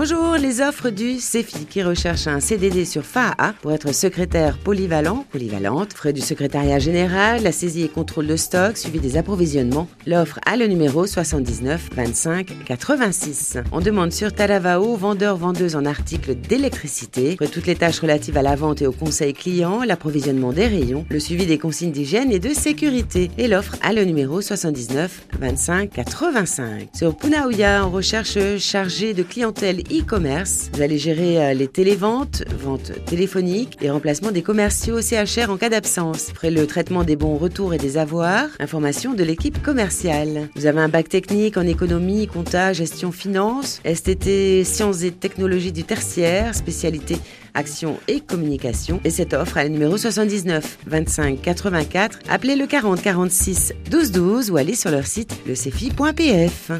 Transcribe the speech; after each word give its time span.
Bonjour, 0.00 0.36
les 0.36 0.60
offres 0.60 0.90
du 0.90 1.18
CEFI 1.18 1.66
qui 1.66 1.82
recherche 1.82 2.28
un 2.28 2.38
CDD 2.38 2.84
sur 2.84 3.04
FAA 3.04 3.54
pour 3.60 3.72
être 3.72 3.92
secrétaire 3.92 4.56
polyvalent, 4.56 5.26
polyvalente, 5.32 5.92
frais 5.92 6.12
du 6.12 6.20
secrétariat 6.20 6.78
général, 6.78 7.42
la 7.42 7.50
saisie 7.50 7.82
et 7.82 7.88
contrôle 7.88 8.28
de 8.28 8.36
stock, 8.36 8.76
suivi 8.76 9.00
des 9.00 9.16
approvisionnements. 9.16 9.88
L'offre 10.06 10.38
a 10.46 10.56
le 10.56 10.68
numéro 10.68 11.04
79 11.04 11.88
25 11.96 12.64
86. 12.64 13.58
On 13.72 13.80
demande 13.80 14.12
sur 14.12 14.32
Talavao, 14.32 14.94
vendeur-vendeuse 14.94 15.74
en 15.74 15.84
articles 15.84 16.36
d'électricité, 16.36 17.36
toutes 17.50 17.66
les 17.66 17.74
tâches 17.74 17.98
relatives 17.98 18.36
à 18.36 18.42
la 18.42 18.54
vente 18.54 18.80
et 18.80 18.86
au 18.86 18.92
conseil 18.92 19.34
client, 19.34 19.82
l'approvisionnement 19.82 20.52
des 20.52 20.68
rayons, 20.68 21.06
le 21.10 21.18
suivi 21.18 21.44
des 21.44 21.58
consignes 21.58 21.90
d'hygiène 21.90 22.30
et 22.30 22.38
de 22.38 22.50
sécurité. 22.50 23.32
Et 23.36 23.48
l'offre 23.48 23.74
a 23.82 23.92
le 23.92 24.04
numéro 24.04 24.40
79 24.42 25.26
25 25.40 25.90
85. 25.90 26.90
Sur 26.94 27.16
Punaouya, 27.16 27.84
on 27.84 27.90
recherche 27.90 28.38
chargé 28.58 29.12
de 29.12 29.24
clientèle 29.24 29.82
e-commerce. 29.90 30.70
Vous 30.72 30.82
allez 30.82 30.98
gérer 30.98 31.42
euh, 31.42 31.54
les 31.54 31.68
téléventes, 31.68 32.44
ventes 32.58 32.92
téléphoniques 33.06 33.76
et 33.80 33.90
remplacement 33.90 34.30
des 34.30 34.42
commerciaux 34.42 35.00
CHR 35.00 35.50
en 35.50 35.56
cas 35.56 35.68
d'absence. 35.68 36.30
Ferez 36.34 36.50
le 36.50 36.66
traitement 36.66 37.04
des 37.04 37.16
bons 37.16 37.36
retours 37.36 37.74
et 37.74 37.78
des 37.78 37.96
avoirs. 37.96 38.48
Information 38.60 39.14
de 39.14 39.24
l'équipe 39.24 39.62
commerciale. 39.62 40.48
Vous 40.56 40.66
avez 40.66 40.80
un 40.80 40.88
bac 40.88 41.08
technique 41.08 41.56
en 41.56 41.66
économie, 41.66 42.26
compta, 42.26 42.72
gestion, 42.72 43.12
finance, 43.12 43.80
STT, 43.84 44.64
sciences 44.64 45.02
et 45.02 45.10
technologies 45.10 45.72
du 45.72 45.84
tertiaire, 45.84 46.54
spécialité 46.54 47.16
action 47.54 47.98
et 48.08 48.20
communication. 48.20 49.00
Et 49.04 49.10
cette 49.10 49.34
offre 49.34 49.58
a 49.58 49.64
le 49.64 49.70
numéro 49.70 49.96
79 49.96 50.78
25 50.86 51.40
84. 51.40 52.18
Appelez 52.28 52.56
le 52.56 52.66
40 52.66 53.02
46 53.02 53.74
12 53.90 54.12
12 54.12 54.50
ou 54.50 54.56
allez 54.56 54.74
sur 54.74 54.90
leur 54.90 55.06
site 55.06 55.34
lecefi.pf. 55.46 56.70